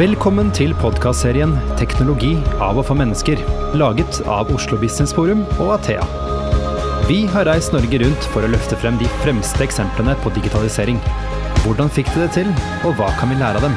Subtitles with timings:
[0.00, 2.30] Velkommen til podkastserien 'Teknologi
[2.64, 3.40] av og for mennesker',
[3.76, 6.00] laget av Oslo Business Forum og Athea.
[7.04, 10.96] Vi har reist Norge rundt for å løfte frem de fremste eksemplene på digitalisering.
[11.66, 12.48] Hvordan fikk de det til,
[12.88, 13.76] og hva kan vi lære av dem?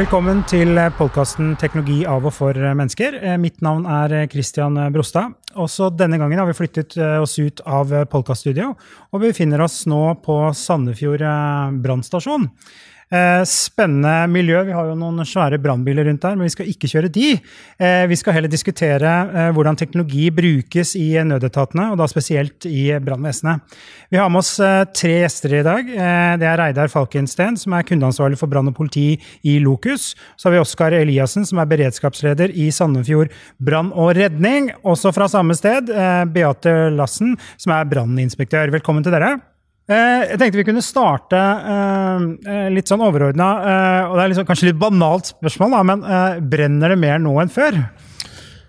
[0.00, 3.38] Velkommen til podkasten 'Teknologi av og for mennesker'.
[3.38, 5.38] Mitt navn er Christian Brostad.
[5.54, 8.74] Også denne gangen har vi flyttet eh, oss ut av podkaststudio
[9.12, 12.50] og befinner oss nå på Sandefjord eh, brannstasjon.
[13.08, 14.60] Eh, Spennende miljø.
[14.68, 17.30] Vi har jo noen svære brannbiler rundt der, men vi skal ikke kjøre de.
[17.80, 22.92] Eh, Vi skal heller diskutere eh, hvordan teknologi brukes i nødetatene, og da spesielt i
[23.00, 23.64] brannvesenet.
[24.12, 24.56] Vi har med oss
[24.96, 25.88] tre gjester i dag.
[26.40, 30.14] Det er Reidar Falkensten, som er kundeansvarlig for brann og politi i Lokus.
[30.36, 34.70] Så har vi Oskar Eliassen, som er beredskapsleder i Sandefjord brann og redning.
[34.84, 35.92] Også fra samme sted,
[36.32, 38.72] Beate Lassen, som er branninspektør.
[38.72, 39.36] Velkommen til dere.
[39.88, 43.48] Eh, Jeg tenkte vi kunne starte eh, eh, litt sånn overordna.
[44.10, 46.04] og Det er liksom, kanskje litt banalt spørsmål, men
[46.50, 47.80] brenner det mer nå enn før?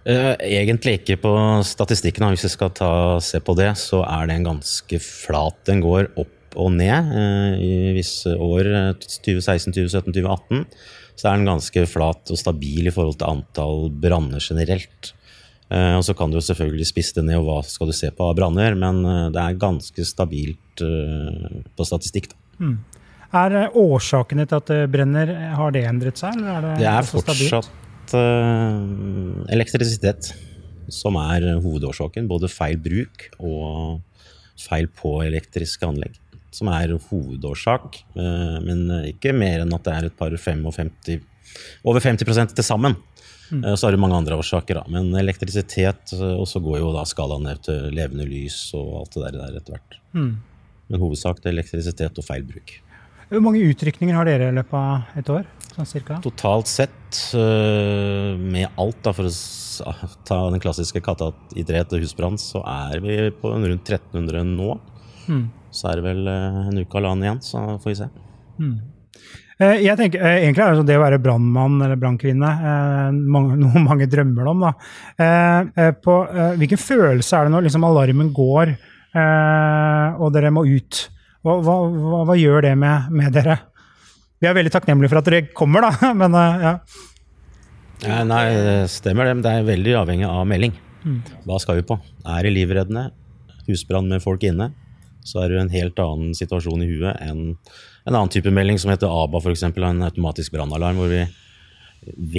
[0.10, 1.32] Egentlig ikke på
[1.68, 5.60] statistikken, hvis vi skal ta, se på det, så er den ganske flat.
[5.68, 7.12] Den går opp og ned.
[7.60, 10.66] I visse år, eh, 2016, 2017, 2018,
[11.20, 15.14] så er den ganske flat og stabil i forhold til antall branner generelt.
[15.70, 18.40] Og så kan du selvfølgelig spisse det ned, og hva skal du se på av
[18.40, 22.32] branner, men det er ganske stabilt eh, på statistikk.
[22.32, 22.70] da.
[23.40, 26.38] Er eh, årsakene til at det brenner, har det endret seg?
[26.40, 30.32] Eller er det, Det er fortsatt uh, elektrisitet
[30.90, 32.30] som er hovedårsaken.
[32.30, 34.00] Både feil bruk og
[34.60, 36.18] feil på elektriske anlegg.
[36.52, 41.20] Som er hovedårsak, men ikke mer enn at det er et par 55
[41.86, 42.98] Over 50 til sammen.
[43.52, 44.84] Eh, Så er det mange andre årsaker, da.
[44.88, 49.34] Men elektrisitet, og så går jo da skalaen ned til levende lys og alt det
[49.38, 50.00] der etter hvert.
[50.14, 50.32] Mm.
[50.90, 52.80] Men hovedsak er elektrisitet og feil bruk.
[53.30, 55.44] Hvor mange utrykninger har dere i løpet av et år?
[55.76, 56.18] Sånn cirka?
[56.24, 59.94] Totalt sett, øh, med alt, da, for å
[60.26, 64.80] ta den klassiske katteidrett og husbrann, så er vi på rundt 1300 nå.
[65.30, 65.46] Mm.
[65.70, 68.10] Så er det vel øh, en uke eller annen igjen, så får vi se.
[68.60, 68.78] Mm.
[69.60, 73.10] Jeg tenker, eh, Egentlig er det det å være brannmann eller brannkvinne eh,
[73.64, 74.66] noe mange drømmer om.
[74.66, 75.92] da.
[76.02, 76.22] På,
[76.58, 78.74] hvilken følelse er det når liksom alarmen går
[79.16, 81.08] og dere må ut?
[81.46, 83.56] Hva, hva, hva, hva gjør det med, med dere?
[84.40, 86.12] Vi er veldig takknemlige for at dere kommer, da.
[86.22, 86.76] Men eh, ja.
[88.00, 90.72] Ja, nei, det stemmer det, men det er veldig avhengig av melding.
[91.44, 91.98] Hva skal vi på?
[92.24, 93.10] Er det livreddende?
[93.66, 94.70] Husbrann med folk inne?
[95.28, 97.42] Så er det en helt annen situasjon i huet enn
[98.08, 99.66] en annen type melding som heter ABA, f.eks.
[99.68, 101.26] En automatisk brannalarm, hvor vi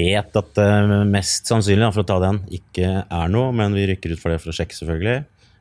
[0.01, 0.71] vet at det
[1.13, 4.41] mest sannsynlig, for å ta den, ikke er noe, men vi rykker ut for det
[4.41, 5.19] for å sjekke, selvfølgelig.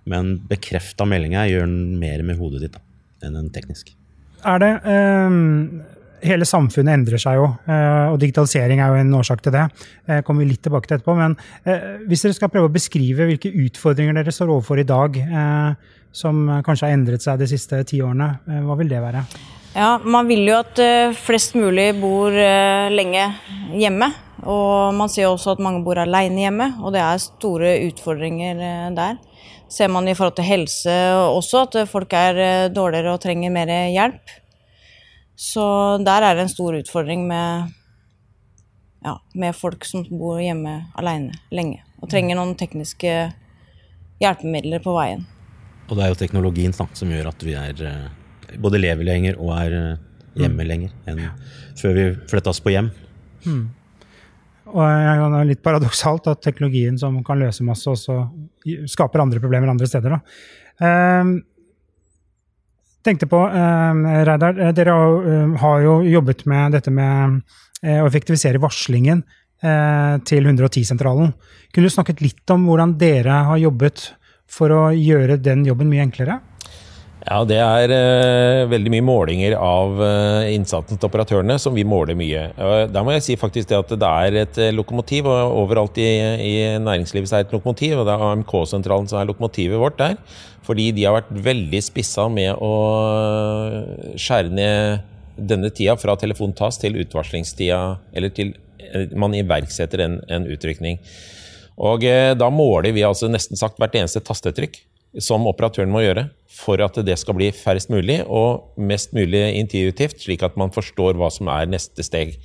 [0.10, 2.84] Men bekrefta meldinger gjør den mer med hodet ditt da,
[3.28, 3.96] enn en teknisk.
[4.48, 5.40] Er det Um
[6.20, 9.66] Hele samfunnet endrer seg jo, eh, og digitalisering er jo en årsak til det.
[10.08, 11.16] Eh, kommer vi litt tilbake til etterpå.
[11.16, 15.16] Men eh, hvis dere skal prøve å beskrive hvilke utfordringer dere står overfor i dag,
[15.16, 18.34] eh, som kanskje har endret seg de siste ti årene,
[18.66, 19.24] hva vil det være?
[19.78, 20.80] Ja, Man vil jo at
[21.22, 23.28] flest mulig bor lenge
[23.78, 24.10] hjemme.
[24.48, 28.86] Og man ser også at mange bor alene hjemme, og det er store utfordringer eh,
[28.96, 29.18] der.
[29.70, 30.94] Ser man i forhold til helse
[31.30, 34.36] også, at folk er eh, dårligere og trenger mer hjelp.
[35.40, 35.64] Så
[36.04, 37.74] der er det en stor utfordring med,
[39.06, 41.84] ja, med folk som bor hjemme alene lenge.
[42.00, 43.14] Og trenger noen tekniske
[44.20, 45.26] hjelpemidler på veien.
[45.90, 49.40] Og det er jo teknologien da, som gjør at vi er eh, både lever lenger
[49.40, 49.76] og er
[50.40, 51.26] hjemme lenger enn
[51.80, 52.92] før vi flytta oss på hjem.
[54.70, 54.82] Og
[55.34, 58.22] det er litt paradoksalt at teknologien som kan løse masse, også
[58.90, 60.18] skaper andre problemer andre steder.
[60.18, 60.20] Da.
[60.86, 61.32] Eh,
[63.06, 67.42] tenkte på, eh, Reidar, eh, dere har, eh, har jo jobbet med dette med
[67.84, 69.24] eh, å effektivisere varslingen
[69.64, 71.34] eh, til 110-sentralen.
[71.74, 74.14] Kunne du snakket litt om hvordan dere har jobbet
[74.50, 76.40] for å gjøre den jobben mye enklere?
[77.30, 82.18] Ja, det er eh, veldig mye målinger av eh, innsatsen til operatørene som vi måler
[82.18, 82.48] mye.
[82.58, 86.00] Og Da må jeg si faktisk det at det er et eh, lokomotiv, og overalt
[86.02, 86.08] i,
[86.42, 90.18] i næringslivet er et lokomotiv, og det er AMK-sentralen som er lokomotivet vårt der.
[90.66, 92.74] Fordi de har vært veldig spissa med å
[94.18, 95.06] skjære ned
[95.38, 100.98] denne tida fra telefon tas til utvarslingstida, eller til eh, man iverksetter en, en utrykning.
[101.78, 104.82] Og eh, da måler vi altså nesten sagt hvert eneste tastetrykk
[105.18, 106.28] som operatøren må gjøre
[106.60, 111.18] for at det skal bli færrest mulig og mest mulig intuitivt, slik at man forstår
[111.18, 112.36] hva som er neste steg.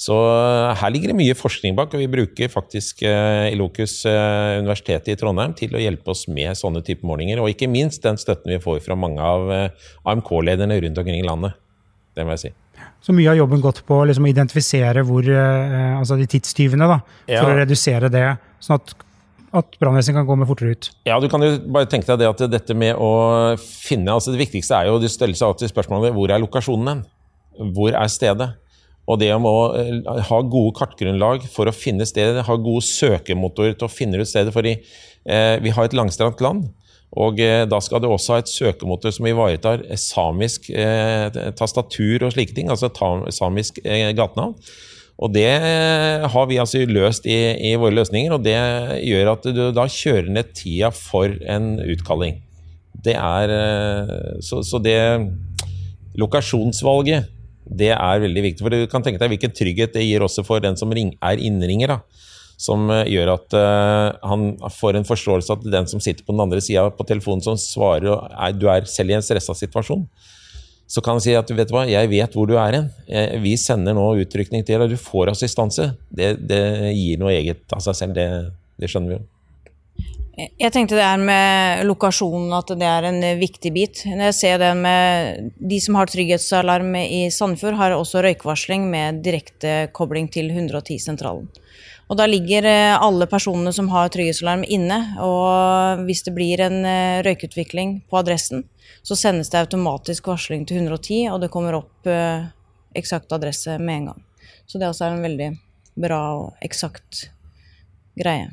[0.00, 4.56] Så eh, her ligger det mye forskning bak, og vi bruker faktisk eh, Ilokus eh,
[4.62, 8.16] universitetet i Trondheim til å hjelpe oss med sånne type målinger, og ikke minst den
[8.20, 11.58] støtten vi får fra mange av eh, AMK-lederne rundt omkring i landet.
[12.16, 12.52] Det må jeg si.
[13.04, 17.00] Så mye har jobben gått på liksom, å identifisere hvor, eh, altså de tidstyvene, da,
[17.28, 17.44] Ja.
[17.44, 18.26] for å redusere det,
[18.64, 18.96] sånn at,
[19.56, 20.90] at brannvesenet kan gå med fortere ut.
[21.08, 23.10] Ja, du kan jo bare tenke deg det at dette med å
[23.58, 27.06] finne altså Det viktigste er jo det stille seg alltid spørsmålet hvor er lokasjonen hen?
[27.74, 28.52] Hvor er stedet?
[29.10, 29.96] Og det om å eh,
[30.28, 34.54] ha gode kartgrunnlag for å finne stedet, ha gode søkemotorer til å finne ut stedet.
[34.54, 36.68] fordi eh, vi har et langstrakt land,
[37.18, 41.26] og eh, da skal du også ha et søkemotor som ivaretar eh, samisk eh,
[41.58, 44.54] tastatur og slike ting, altså ta, samisk eh, gatenavn.
[45.20, 45.50] Og det
[46.32, 47.36] har vi altså løst i,
[47.70, 48.56] i våre løsninger, og det
[49.04, 52.40] gjør at du da kjører ned tida for en utkalling.
[53.04, 54.96] Det er eh, Så, så det
[56.20, 57.28] Lokasjonsvalget,
[57.70, 58.64] det er veldig viktig.
[58.64, 61.40] For du kan tenke deg hvilken trygghet det gir også for den som ring, er
[61.40, 61.94] innringer.
[61.94, 62.00] da
[62.60, 66.44] som eh, gjør at uh, han får en forståelse at den som sitter på den
[66.44, 70.04] andre sida på telefonen som svarer og er, du er selv i en stressa situasjon,
[70.90, 72.88] så kan han si at vet du hva, jeg vet hvor du er hen.
[73.44, 75.92] Vi sender nå utrykning til deg, du får assistanse.
[76.10, 76.64] Det, det
[76.96, 78.26] gir noe eget av seg selv, det,
[78.80, 79.28] det skjønner vi jo.
[80.40, 84.02] Jeg tenkte det er med lokasjonen, at det er en viktig bit.
[84.08, 89.20] Når jeg ser det med De som har trygghetsalarm i Sandefjord, har også røykvarsling med
[89.26, 91.50] direktekobling til 110-sentralen.
[92.10, 96.82] Og da ligger eh, alle personene som har trygghetsalarm inne, og hvis det blir en
[96.82, 98.64] eh, røykutvikling på adressen,
[99.06, 102.48] så sendes det automatisk varsling til 110, og det kommer opp eh,
[102.98, 104.24] eksakt adresse med en gang.
[104.66, 105.48] Så det også er en veldig
[106.02, 107.28] bra og eksakt
[108.18, 108.50] greie.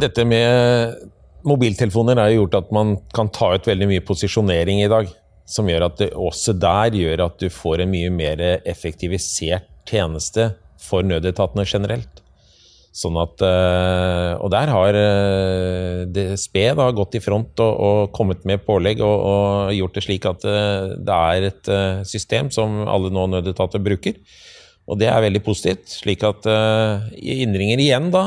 [0.00, 1.06] Dette med
[1.46, 5.10] mobiltelefoner har gjort at man kan ta ut veldig mye posisjonering i dag.
[5.46, 10.48] Som gjør at det også der gjør at du får en mye mer effektivisert tjeneste
[10.82, 12.22] for nødetatene generelt.
[12.96, 18.46] Sånn at, eh, og der har eh, DSB da gått i front og, og kommet
[18.48, 21.70] med pålegg og, og, gjort det slik at eh, det er et
[22.08, 24.16] system som alle nå nødetater bruker.
[24.86, 26.46] Og det er veldig positivt, slik at
[27.18, 28.20] innringer igjen da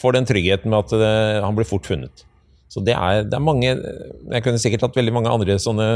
[0.00, 2.24] får den tryggheten med at han blir fort funnet.
[2.66, 5.86] Så det er, det er mange Jeg kunne sikkert hatt veldig mange andre sånne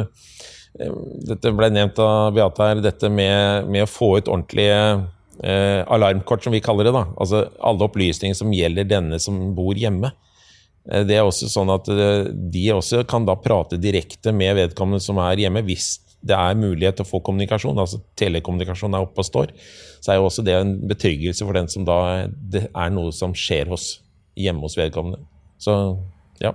[1.26, 4.78] Dette ble nevnt av Beate her, dette med, med å få ut ordentlige
[5.42, 6.94] eh, alarmkort, som vi kaller det.
[6.96, 10.12] da, altså Alle opplysninger som gjelder denne som bor hjemme.
[10.90, 15.04] Eh, det er også sånn at eh, De også kan da prate direkte med vedkommende
[15.04, 17.78] som er hjemme, hvis det er mulighet til å få kommunikasjon.
[17.78, 19.52] altså Telekommunikasjon er oppe og står.
[20.02, 23.34] Så er jo også det en betryggelse for den som da det er noe som
[23.36, 24.00] skjer hos,
[24.38, 25.22] hjemme hos vedkommende.
[25.62, 25.74] Så
[26.42, 26.54] ja.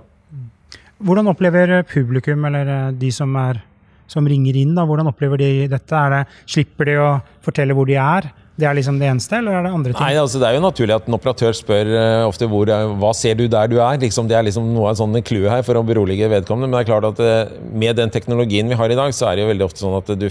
[1.04, 3.62] Hvordan opplever publikum, eller eh, de som, er,
[4.10, 6.04] som ringer inn, da, hvordan opplever de dette?
[6.12, 7.10] Det, slipper de å
[7.44, 8.30] fortelle hvor de er?
[8.54, 9.98] Det er liksom det eneste, eller er det andre ting?
[9.98, 12.70] Nei, altså Det er jo naturlig at en operatør spør uh, ofte hvor,
[13.00, 13.98] hva ser du der du er.
[13.98, 16.68] Liksom, det er liksom noe av en clou her for å berolige vedkommende.
[16.70, 19.36] Men det er klart at uh, med den teknologien vi har i dag, så er
[19.36, 20.28] det jo veldig ofte sånn at du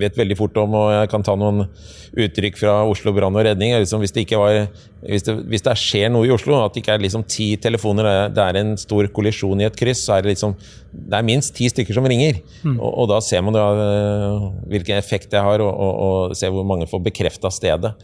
[0.00, 1.64] vet veldig fort om, og jeg kan ta noen
[2.20, 3.72] uttrykk fra Oslo brann og redning.
[3.72, 4.60] Liksom, hvis, det ikke var,
[5.06, 8.28] hvis, det, hvis det skjer noe i Oslo, at det ikke er liksom ti telefoner,
[8.34, 10.58] det er en stor kollisjon i et kryss, så er det liksom
[10.90, 12.40] det er minst ti stykker som ringer.
[12.64, 12.76] Mm.
[12.76, 16.52] Og, og, da ser man da, uh, hvilken effekt det har, og, og, og ser
[16.54, 17.94] hvor mange får bekrefta stedet.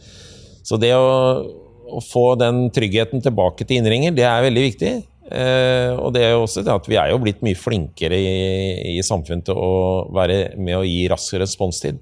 [0.63, 1.43] Så det å,
[1.87, 4.91] å, få den tryggheten tilbake til innringer, det er veldig viktig.
[5.27, 8.97] Eh, og det er jo også det at vi er jo blitt mye flinkere i,
[8.97, 11.99] i samfunnet til å være med å gi rask responstid.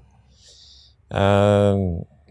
[1.10, 1.82] Eh,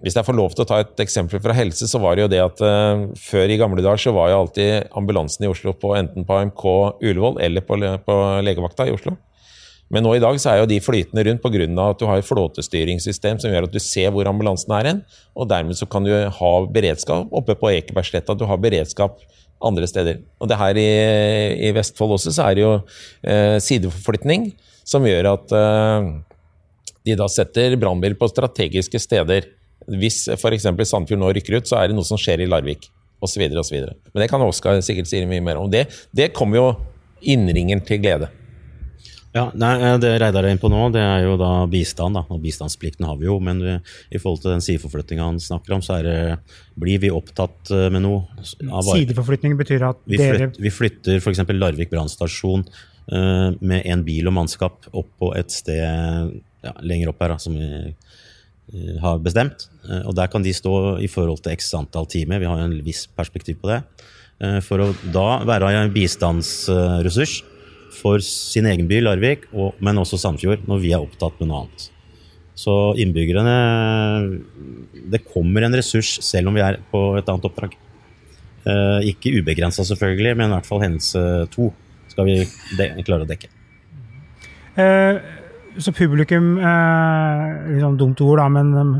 [0.03, 2.31] hvis jeg får lov til å ta et eksempel fra helse, så var det jo
[2.31, 5.95] det at eh, før i gamle dager så var jo alltid ambulansen i Oslo på
[5.97, 6.65] enten på AMK
[7.01, 9.15] Ullevål eller på, på legevakta i Oslo.
[9.93, 11.65] Men nå i dag så er jo de flytende rundt pga.
[11.85, 15.01] at du har et flåtestyringssystem som gjør at du ser hvor ambulansen er hen,
[15.35, 18.33] og dermed så kan du ha beredskap oppe på Ekebergsletta.
[18.33, 19.21] Du har beredskap
[19.63, 20.21] andre steder.
[20.41, 20.89] Og det her i,
[21.67, 22.73] i Vestfold også, så er det jo
[23.23, 24.49] eh, sideforflytning
[24.85, 26.09] som gjør at eh,
[27.05, 29.47] de da setter brannbil på strategiske steder.
[30.01, 30.65] Hvis f.eks.
[30.65, 32.89] Sandfjord nå rykker ut, så er det noe som skjer i Larvik.
[33.23, 33.41] Osv.
[33.47, 35.69] Men det kan Oskar sikkert si mye mer om.
[35.71, 36.65] Det, det kommer jo
[37.25, 38.27] innringeren til glede.
[39.35, 42.15] Ja, nei, Det Reidar er inne på nå, det er jo da bistand.
[42.15, 43.35] da, og Bistandsplikten har vi jo.
[43.43, 46.19] Men i forhold til den sideforflytninga han snakker om, så er det,
[46.79, 48.23] blir vi opptatt eh, med noe.
[48.45, 51.41] Sideforflytning betyr at vi dere flyt, Vi flytter f.eks.
[51.51, 57.23] Larvik brannstasjon uh, med en bil og mannskap opp på et sted ja, lenger opp
[57.23, 59.67] her, da, som vi uh, har bestemt.
[59.83, 62.39] Uh, og der kan de stå i forhold til x antall timer.
[62.39, 63.81] Vi har jo en viss perspektiv på det.
[64.67, 67.37] for å da være en bistandsressurs
[67.97, 71.65] for sin egen by, Larvik, og, men også Sandfjord, når vi er opptatt med noe
[71.65, 71.89] annet.
[72.55, 72.71] Så
[73.03, 73.55] innbyggerne
[75.11, 77.75] Det kommer en ressurs selv om vi er på et annet oppdrag.
[78.65, 81.69] Eh, ikke ubegrensa, selvfølgelig, men i hvert fall hendelse to
[82.09, 83.51] skal vi klare å dekke.
[84.79, 85.19] Eh,
[85.77, 87.43] så publikum eh,
[87.75, 88.95] liksom Dumt ord, da, men um,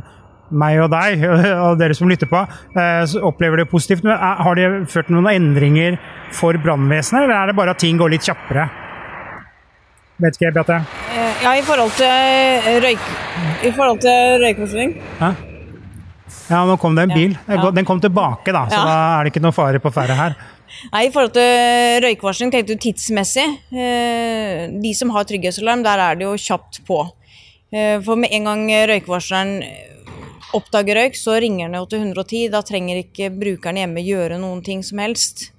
[0.55, 1.23] meg og deg,
[1.65, 2.43] og dere som lytter på,
[2.77, 4.05] eh, opplever det positivt.
[4.05, 5.99] Men er, har det ført noen endringer
[6.35, 8.67] for brannvesenet, eller er det bare at ting går litt kjappere?
[10.23, 10.77] Vet ikke, Beate?
[11.11, 13.03] Eh, Ja, i forhold til eh, røyk...
[13.67, 14.93] I forhold til røykvarsling.
[15.19, 17.33] Ja, nå kom det en bil.
[17.49, 17.69] Ja.
[17.75, 18.83] Den kom tilbake, da, så Ja.
[18.85, 20.35] da er det ikke noe fare på ferde her.
[20.93, 23.45] Nei, I forhold til røykvarsling tenkte du tidsmessig.
[23.75, 27.01] Eh, De som har trygghetsalarm, der er det jo kjapt på.
[27.73, 29.57] Eh, For med en gang røykvarsleren
[30.55, 32.47] oppdager røyk, så ringer den jo til 110.
[32.53, 35.49] Da trenger ikke brukeren hjemme gjøre noen ting som helst.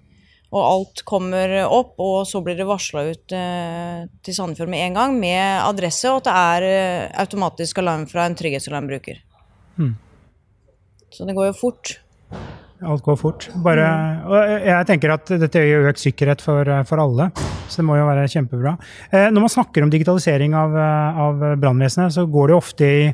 [0.55, 4.99] Og alt kommer opp, og så blir det varsla ut eh, til Sandefjord med en
[5.01, 9.19] gang med adresse, og at det er eh, automatisk alarm fra en trygghetsalarmbruker.
[11.17, 11.97] Så det går jo fort.
[12.85, 13.47] Alt går fort.
[13.65, 13.85] Bare,
[14.29, 17.31] og jeg tenker at dette gir økt sikkerhet for, for alle,
[17.67, 18.75] så det må jo være kjempebra.
[19.11, 23.07] Eh, Når man snakker om digitalisering av, eh, av brannvesenet, så går det ofte i,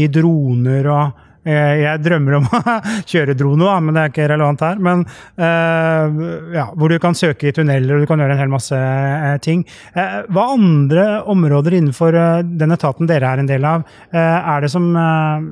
[0.00, 2.74] i droner og eh, jeg drømmer om å
[3.08, 4.80] kjøre drone, da, men det er ikke relevant her.
[4.84, 5.04] Men
[5.40, 6.20] eh,
[6.58, 9.36] ja, Hvor du kan søke i tunneler og du kan gjøre en hel masse eh,
[9.44, 9.64] ting.
[9.94, 14.64] Eh, hva andre områder innenfor eh, den etaten dere er en del av, eh, er
[14.66, 15.48] det som eh,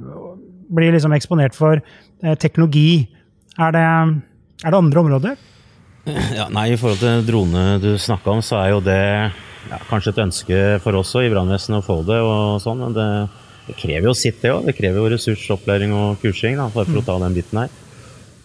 [0.77, 3.09] blir liksom eksponert for eh, teknologi?
[3.59, 3.87] Er det,
[4.65, 5.45] er det andre områder?
[6.39, 9.03] Ja, nei, I forhold til drone du snakka om, så er jo det
[9.69, 12.17] ja, kanskje et ønske for oss i brannvesenet å få det.
[12.25, 13.09] og sånn, men det,
[13.69, 14.65] det krever jo sitt, det òg.
[14.69, 17.73] Det krever jo ressursopplæring og kursing da, for, for å ta den biten her.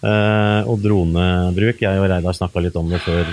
[0.04, 1.80] Uh, og dronebruk.
[1.84, 3.30] Jeg og Reidar snakka litt om det før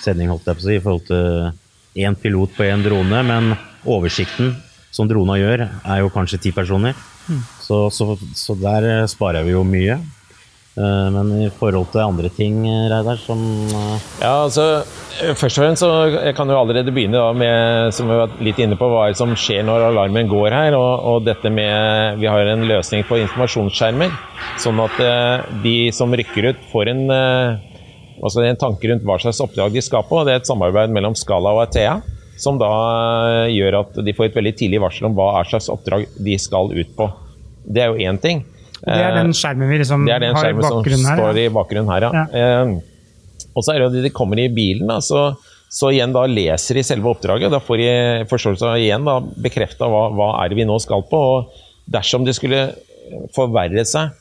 [0.00, 3.22] sending, holdt jeg på å si, i forhold til én pilot på én drone.
[3.28, 3.54] Men
[3.86, 4.56] oversikten
[4.94, 6.96] som drona gjør, er jo kanskje ti personer.
[7.62, 9.98] Så, så, så der sparer vi jo mye.
[10.76, 12.58] Eh, Men i forhold til andre ting,
[12.92, 14.84] Reidar, som eh, Ja, altså,
[15.16, 18.58] Først og fremst så jeg kan jo allerede begynne da med som vi var litt
[18.60, 20.76] inne på, hva som skjer når alarmen går her.
[20.76, 24.12] Og, og dette med Vi har en løsning på informasjonsskjermer.
[24.60, 27.06] Sånn at eh, de som rykker ut, får en,
[28.20, 30.20] altså en tanke rundt hva slags oppdrag de skal på.
[30.20, 31.96] og Det er et samarbeid mellom Scala og Athea.
[32.36, 32.68] Som da
[33.46, 36.68] eh, gjør at de får et veldig tidlig varsel om hva slags oppdrag de skal
[36.76, 37.08] ut på.
[37.64, 38.44] Det er jo én ting.
[38.82, 41.20] Det er den skjermen vi liksom Det er den har i bakgrunnen her.
[41.20, 41.44] står ja.
[41.44, 42.24] i bakgrunnen her, ja.
[42.40, 45.30] Eh, og så er det jo de kommer i bilen, da, så,
[45.72, 47.52] så igjen da leser de selve oppdraget.
[47.52, 47.88] Da får de
[48.28, 49.16] forståelse av igjen da,
[49.46, 51.22] bekrefta hva, hva er det vi nå skal på.
[51.38, 52.68] og Dersom det skulle
[53.34, 54.12] forverre seg,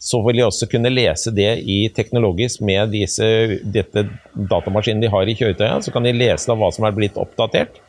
[0.00, 3.26] så vil de også kunne lese det i teknologisk med disse,
[3.60, 5.84] dette datamaskinen de har i kjøretøyet.
[5.84, 7.82] Så kan de lese da hva som er blitt oppdatert.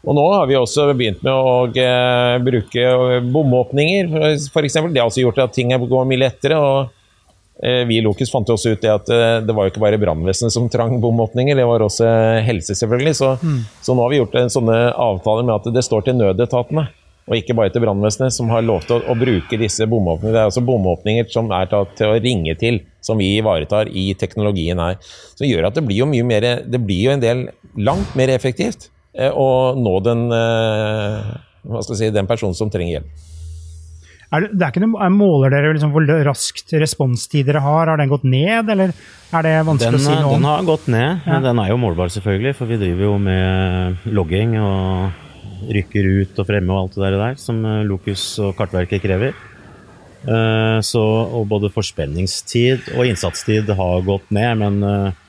[0.00, 4.78] Og nå har vi også begynt med å eh, bruke bomåpninger, f.eks.
[4.88, 6.56] Det har også gjort at ting går mye lettere.
[6.56, 9.82] og eh, Vi i Lokus fant også ut det at eh, det var jo ikke
[9.82, 12.08] bare brannvesenet som trang bomåpninger, det var også
[12.46, 13.18] helse, selvfølgelig.
[13.18, 13.34] Så,
[13.84, 16.86] så nå har vi gjort en sånne avtaler med at det står til nødetatene,
[17.28, 20.32] og ikke bare til brannvesenet, som har lov til å, å bruke disse bomåpningene.
[20.32, 24.14] Det er altså bomåpninger som er tatt til å ringe til, som vi ivaretar i
[24.18, 24.96] teknologien her.
[25.36, 27.44] Som gjør at det blir jo mye mer Det blir jo en del
[27.76, 31.32] langt mer effektivt eh, å nå den eh,
[31.70, 33.26] hva skal jeg si, den personen som trenger hjelp.
[34.30, 37.90] Er det, det er ikke noe, er måler dere liksom hvor raskt responstid dere har?
[37.90, 40.36] Har den gått ned, eller er det vanskelig den, å si noe om?
[40.36, 42.54] den har gått ned, men den er jo målbar, selvfølgelig.
[42.60, 45.26] For vi driver jo med logging og
[45.74, 49.34] rykker ut og fremme og alt det der, som eh, Lokus og Kartverket krever.
[50.20, 55.19] Eh, Så, og både forspenningstid og innsatstid har gått ned, men eh,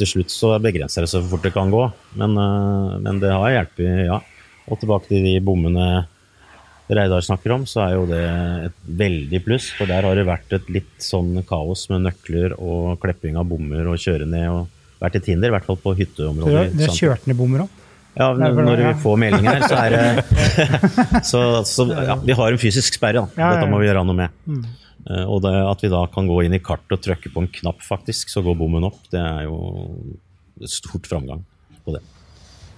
[0.00, 1.84] til slutt så begrenser det hvor fort det kan gå.
[2.20, 4.20] Men, eh, men det har hjulpet, ja.
[4.70, 6.06] Og tilbake til de bommene
[6.92, 8.22] Reidar snakker om, så er jo det
[8.66, 9.70] et veldig pluss.
[9.78, 13.88] For der har det vært et litt sånn kaos med nøkler og klepping av bommer
[13.88, 14.48] og kjøre ned.
[14.50, 14.66] og
[15.02, 16.68] vært et hinder, i hvert fall på hytteområder.
[16.76, 17.78] Dere i kjørt ned bommer òg?
[18.12, 20.24] Ja, når vi får melding her, så er det
[21.30, 23.52] Så, så ja, vi har en fysisk sperre, da.
[23.56, 24.66] Dette må vi gjøre noe med.
[25.10, 27.52] Eh, Og det, at vi da kan gå inn i kartet og trykke på en
[27.60, 29.58] knapp, faktisk, så går bommen opp, det er jo
[30.68, 31.42] stort framgang
[31.84, 32.02] på det.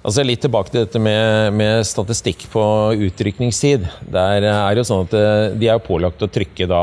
[0.05, 2.63] Altså Litt tilbake til dette med, med statistikk på
[3.07, 3.87] utrykningstid.
[4.13, 6.81] Der er jo sånn at eh, De er pålagt å trykke da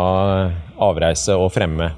[0.81, 1.91] avreise og fremme.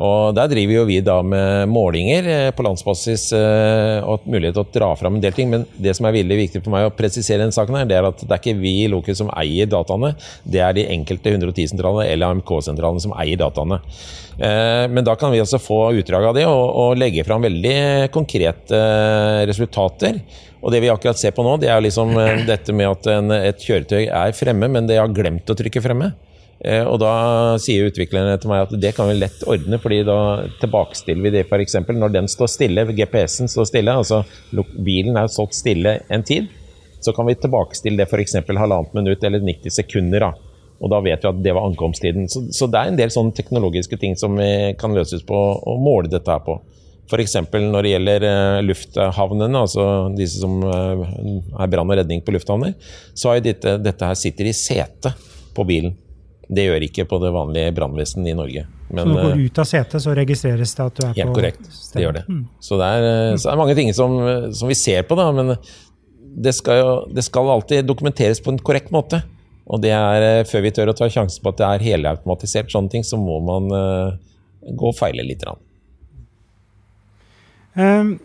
[0.00, 4.64] Og Der driver jo vi da med målinger eh, på landsbasis eh, og mulighet til
[4.64, 5.50] å dra fram en del ting.
[5.52, 8.08] Men det som er veldig viktig for meg å presisere denne saken her, det er
[8.08, 10.14] at det er ikke vi i Lokus som eier dataene.
[10.44, 13.82] Det er de enkelte 110-sentralene eller AMK-sentralene som eier dataene.
[14.40, 18.08] Eh, Men da kan vi altså få utdrag av det og, og legge fram veldig
[18.14, 18.80] konkrete
[19.50, 20.22] resultater.
[20.64, 22.16] Og det vi akkurat ser på nå, det er liksom
[22.48, 26.12] dette med at en, et kjøretøy er fremme, men det har glemt å trykke fremme.
[26.60, 30.18] Eh, Og da sier utviklerne til meg at det kan vi lett ordne, fordi da
[30.60, 31.78] tilbakestiller vi det f.eks.
[31.88, 34.24] når den står stille, GPS-en står stille, altså
[34.76, 36.48] bilen er stått stille en tid.
[37.00, 38.34] så kan vi tilbakestille det f.eks.
[38.44, 40.20] halvannet minutt eller 90 sekunder.
[40.20, 40.32] da.
[40.80, 42.28] Og da vet vi at det var ankomsttiden.
[42.28, 45.78] Så, så, det er en del sånne teknologiske ting som vi kan løses på å
[45.80, 46.58] måle dette her på.
[47.08, 47.38] F.eks.
[47.56, 49.86] når det gjelder uh, lufthavnene, altså
[50.16, 51.08] disse som uh,
[51.56, 52.76] er brann og redning på lufthavner,
[53.16, 55.96] så dette, dette her sitter i setet på bilen.
[56.50, 58.64] Det gjør ikke på det vanlige brannvesen i Norge.
[58.88, 61.30] Men, så når du går ut av setet, så registreres det at du er helt
[61.30, 62.24] på korrekt, det gjør det.
[62.26, 62.40] Mm.
[62.58, 63.04] Så, det er,
[63.36, 64.16] så det er mange ting som,
[64.58, 65.54] som vi ser på, da, men
[66.30, 69.22] det skal, jo, det skal alltid dokumenteres på en korrekt måte.
[69.70, 72.70] Og det er, eh, før vi tør å ta sjansen på at det er helautomatisert,
[72.72, 74.16] sånne ting, så må man uh,
[74.66, 75.44] gå og feile litt.
[77.78, 78.16] Um,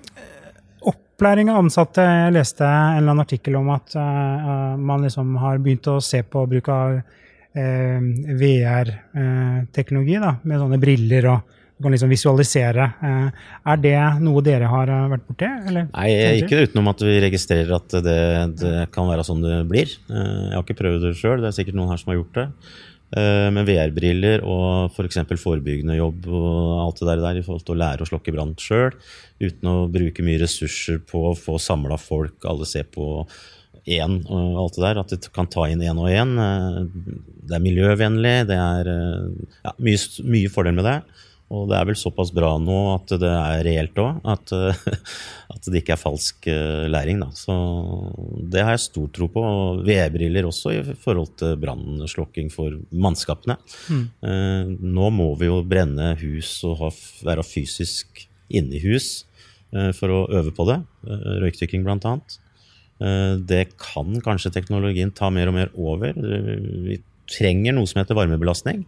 [0.82, 2.02] opplæring av ansatte.
[2.02, 6.24] Jeg leste en eller annen artikkel om at uh, man liksom har begynt å se
[6.26, 6.98] på bruk av
[7.56, 8.00] uh,
[8.42, 12.86] VR-teknologi, med sånne briller og du kan liksom visualisere.
[13.04, 15.50] Er det noe dere har vært borti?
[15.76, 16.06] Nei,
[16.40, 18.22] ikke utenom at vi registrerer at det,
[18.62, 19.92] det, kan være sånn det blir.
[20.08, 22.46] Jeg har ikke prøvd det sjøl, det er sikkert noen her som har gjort det.
[23.14, 25.20] Eh, med VR-briller og f.eks.
[25.30, 28.56] For forebyggende jobb og alt det der, i forhold til å lære å slokke brann
[28.60, 28.96] sjøl,
[29.40, 33.28] uten å bruke mye ressurser på å få samla folk, alle ser på
[33.86, 35.02] én og alt det der.
[35.04, 36.36] At du kan ta inn én og én.
[36.42, 36.82] Eh,
[37.46, 41.00] det er miljøvennlig, det er eh, ja, mye, mye fordel med det.
[41.54, 44.18] Og det er vel såpass bra nå at det er reelt òg.
[44.26, 44.54] At,
[45.54, 47.22] at, det ikke er falsk eh, læring.
[47.22, 47.30] Da.
[47.38, 47.54] Så
[48.50, 49.44] det har jeg stor tro på.
[49.46, 53.60] Og VR-briller også i forhold til brannslokking for mannskapene.
[53.90, 54.06] Mm.
[54.26, 56.92] Eh, nå må vi jo brenne hus og ha,
[57.30, 59.28] være fysisk inne i hus
[59.76, 60.82] eh, for å øve på det.
[61.46, 62.18] Røykdykking bl.a.
[62.96, 66.14] Det kan kanskje teknologien ta mer og mer over.
[66.16, 66.96] Vi
[67.28, 68.86] trenger noe som heter varmebelastning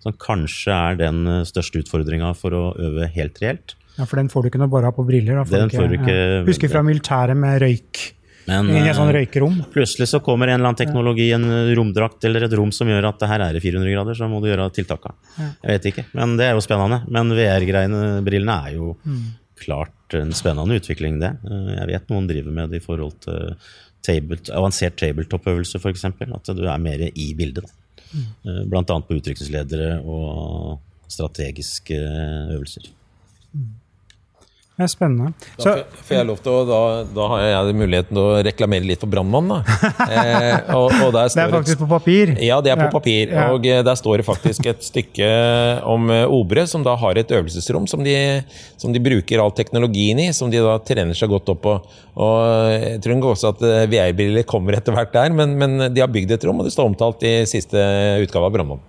[0.00, 3.76] som kanskje er den eh, største utfordringa for å øve helt reelt.
[3.98, 5.42] Ja, For den får du ikke når du bare har på briller?
[5.42, 6.40] Da, den får du ikke, ja.
[6.46, 8.06] Husker fra militæret med røyk.
[8.48, 9.58] Men, en sånn røykerom.
[9.70, 11.44] Plutselig så kommer en eller annen teknologi, en
[11.76, 14.40] romdrakt eller et rom som gjør at det her er i 400 grader, så må
[14.42, 15.28] du gjøre tiltakene.
[15.36, 15.50] Ja.
[15.60, 17.02] Jeg vet ikke, men det er jo spennende.
[17.12, 19.20] Men VR-brillene er jo mm.
[19.60, 21.34] Klart en spennende utvikling, det.
[21.46, 23.54] Eh, jeg vet noen driver med det i forhold til
[24.06, 26.06] table, avansert tabletop-øvelse, f.eks.
[26.08, 27.68] At du er mer i bildet.
[28.10, 28.64] Mm.
[28.72, 28.82] Bl.a.
[28.82, 31.98] på utrykningsledere og strategiske
[32.56, 32.88] øvelser.
[34.80, 35.34] Det er spennende.
[35.58, 36.76] Så, da får jeg lov til å, da,
[37.12, 39.50] da, har jeg muligheten til å reklamere litt for Brannmann.
[40.10, 42.32] Eh, det er faktisk på papir?
[42.42, 42.92] Ja, det er på ja.
[42.92, 43.32] papir.
[43.52, 45.28] Og eh, der står det faktisk et stykke
[45.88, 48.14] om eh, Obre, som da har et øvelsesrom som de,
[48.80, 51.76] som de, bruker all teknologien i, som de da trener seg godt opp på.
[52.20, 56.10] Og jeg tror også at eh, VR-briller kommer etter hvert der, men, men, de har
[56.10, 57.84] bygd et rom, og det står omtalt i siste
[58.24, 58.82] utgave av Brannmann.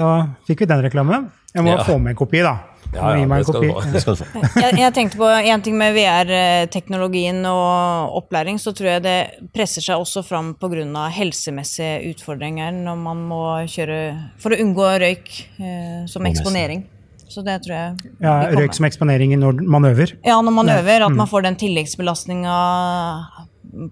[0.00, 0.10] Da
[0.48, 1.30] fikk vi den reklamen.
[1.52, 1.84] Jeg må ja.
[1.84, 2.56] få med en kopi, da.
[2.90, 4.40] Ja, ja, det skal, det skal du få.
[4.64, 9.18] jeg, jeg, tenkte på en ting med VR-teknologien og opplæring, så tror jeg det
[9.54, 11.04] presser seg også fram pga.
[11.14, 14.00] helsemessige utfordringer når man må kjøre
[14.42, 16.82] For å unngå røyk eh, som eksponering.
[17.30, 20.16] Så det tror jeg Ja, Røyk som eksponering når man øver?
[20.26, 21.06] Ja, når man øver.
[21.06, 21.20] At mm.
[21.20, 22.56] man får den tilleggsbelastninga.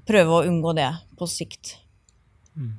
[0.09, 1.77] Prøve å unngå det på sikt.
[2.59, 2.73] Mm.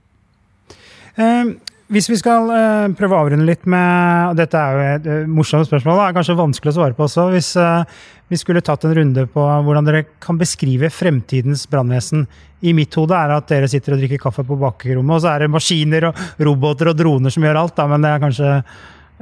[1.15, 1.53] Um,
[1.89, 5.30] hvis vi skal uh, prøve å avrunde litt med og Dette er jo et uh,
[5.30, 7.25] morsomt spørsmål, det er kanskje vanskelig å svare på også.
[7.34, 7.82] Hvis uh,
[8.30, 12.28] vi skulle tatt en runde på hvordan dere kan beskrive fremtidens brannvesen.
[12.62, 15.45] I mitt hode er at dere sitter og drikker kaffe på bakrommet, og så er
[15.45, 18.52] det maskiner og roboter og droner som gjør alt, da, men det er kanskje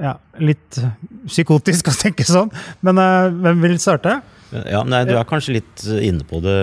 [0.04, 0.12] ja,
[0.44, 0.80] litt
[1.30, 2.52] psykotisk å tenke sånn.
[2.84, 3.00] Men
[3.38, 4.18] hvem vil starte?
[4.68, 6.58] Ja, nei, Du er kanskje litt inne på det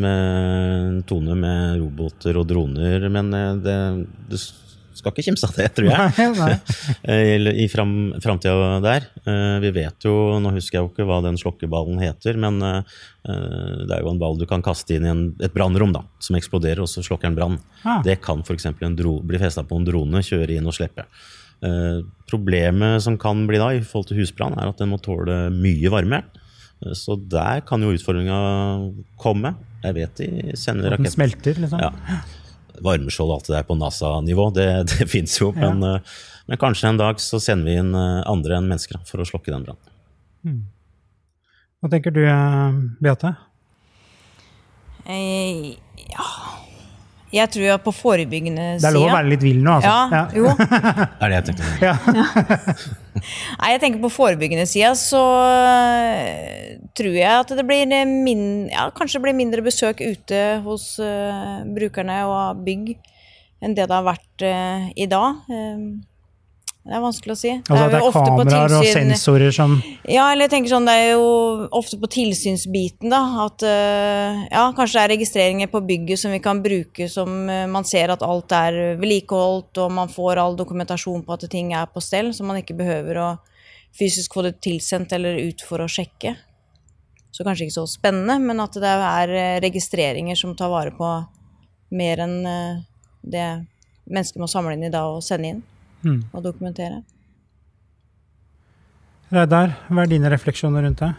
[0.00, 3.10] med Tone, med roboter og droner.
[3.12, 3.32] Men
[3.64, 3.76] det,
[4.30, 4.40] det
[5.00, 6.12] skal ikke kimse av det, tror jeg.
[6.18, 6.54] Nei,
[7.08, 7.54] nei.
[7.64, 9.06] I fram, framtida der.
[9.24, 12.98] Eh, vi vet jo, nå husker jeg jo ikke hva den slokkeballen heter, men eh,
[13.24, 16.38] det er jo en ball du kan kaste inn i en, et brannrom da, som
[16.38, 17.58] eksploderer, og så slokker den brann.
[17.82, 18.02] Ah.
[18.06, 18.68] Det kan f.eks.
[18.78, 21.06] bli festa på en drone, kjøre inn og slippe.
[21.66, 25.48] Eh, problemet som kan bli da i forhold til husbrann, er at den må tåle
[25.54, 26.24] mye varme.
[26.96, 28.36] Så der kan jo utfordringa
[29.20, 29.52] komme.
[29.84, 31.10] Jeg vet de sender raketter.
[31.10, 31.82] Den smelter, liksom?
[31.82, 32.20] Ja
[32.84, 35.50] varmeskjold og alt det der på NASA-nivå, det, det fins jo.
[35.56, 35.98] Men, ja.
[36.46, 39.52] men, kanskje en dag så sender vi inn eh, andre enn mennesker for å slokke
[39.52, 39.94] den brannen.
[40.46, 40.62] Hmm.
[41.80, 43.34] Hva tenker du, eh, Beate?
[45.08, 45.76] Eh,
[46.10, 46.32] ja
[47.30, 49.92] jeg tror at på forebyggende sida Det er lov å være litt vill nå, altså.
[50.10, 50.50] Ja, jo.
[50.58, 51.68] det er det jeg tenkte.
[51.84, 51.94] Ja.
[53.60, 58.88] Nei, jeg tenker på forebyggende sida, så uh, tror jeg at det blir min, ja,
[58.96, 62.96] kanskje blir mindre besøk ute hos uh, brukerne og bygg
[63.60, 65.42] enn det det har vært uh, i dag.
[66.80, 67.50] Det er vanskelig å si.
[67.60, 69.74] Altså at det er kameraer og sensorer som
[70.08, 71.26] Ja, eller jeg tenker sånn, det er jo
[71.76, 73.20] ofte på tilsynsbiten, da.
[73.44, 77.66] At uh, ja, kanskje det er registreringer på bygget som vi kan bruke som uh,
[77.68, 81.90] man ser at alt er vedlikeholdt, og man får all dokumentasjon på at ting er
[81.92, 83.30] på stell, så man ikke behøver å
[83.98, 86.32] fysisk få det tilsendt eller ut for å sjekke.
[87.30, 91.10] Så kanskje ikke så spennende, men at det er eh, registreringer som tar vare på
[91.94, 92.38] mer enn
[93.20, 93.46] det
[94.10, 95.60] mennesker må samle inn i dag og sende inn
[96.04, 96.20] mm.
[96.32, 97.02] og dokumentere.
[99.30, 101.12] Reidar, hva er dine refleksjoner rundt det?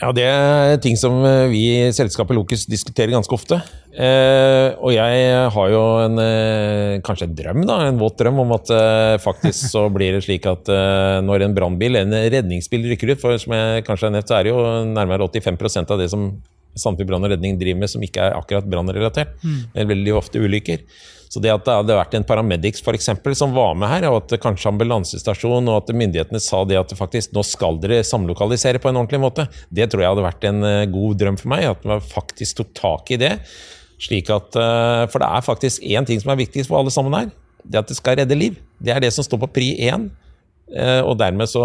[0.00, 3.60] Ja, Det er ting som eh, vi i selskapet Lokus diskuterer ganske ofte.
[3.92, 8.54] Eh, og jeg har jo en, eh, kanskje en drøm, da, en våt drøm, om
[8.56, 13.14] at eh, faktisk så blir det slik at eh, når en brannbil, en redningsbil, rykker
[13.14, 16.10] ut, for som jeg kanskje har nevnt, så er det jo nærmere 85 av det
[16.10, 16.32] som
[16.72, 19.36] Sandefjord brann og redning driver med som ikke er akkurat brannrelatert.
[19.44, 19.58] Mm.
[19.76, 20.86] Er veldig ofte ulykker.
[21.32, 24.18] Så det at det hadde vært en paramedics for eksempel, som var med her, og
[24.18, 28.90] at kanskje ambulansestasjon og at myndighetene sa det at faktisk nå skal dere samlokalisere på
[28.90, 31.64] en ordentlig måte, det tror jeg hadde vært en eh, god drøm for meg.
[31.70, 33.32] At man faktisk tok tak i det.
[34.02, 37.16] slik at, eh, For det er faktisk én ting som er viktigst for alle sammen
[37.16, 37.32] her.
[37.64, 38.60] Det at det skal redde liv.
[38.76, 40.10] Det er det som står på pri 1.
[40.68, 41.64] Eh, og dermed så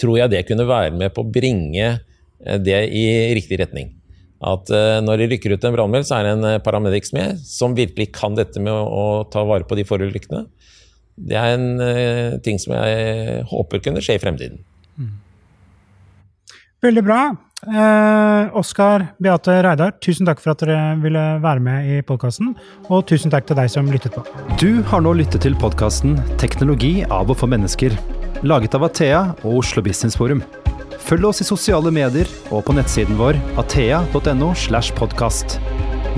[0.00, 2.00] tror jeg det kunne være med på å bringe
[2.40, 3.99] det i riktig retning
[4.40, 7.40] at uh, når de rykker ut en brannbil, så er det en uh, paramedics med
[7.44, 10.46] som virkelig kan dette med å, ta vare på de forulykkene.
[11.20, 14.64] Det er en uh, ting som jeg håper kunne skje i fremtiden.
[14.96, 15.14] Mm.
[16.88, 17.22] Veldig bra.
[17.66, 22.54] Eh, Oskar, Beate, Reidar, tusen takk for at dere ville være med i podkasten.
[22.88, 24.24] Og tusen takk til deg som lyttet på.
[24.62, 27.98] Du har nå lyttet til podkasten 'Teknologi av og for mennesker',
[28.42, 30.42] laget av Athea og Oslo Business Forum.
[31.10, 34.52] Følg oss i sosiale medier og på nettsiden vår athea.no.
[34.54, 35.56] slash podkast.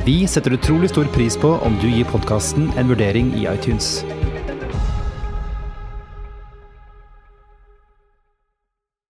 [0.05, 4.03] Vi setter utrolig stor pris på om du gir podkasten en vurdering i iTunes.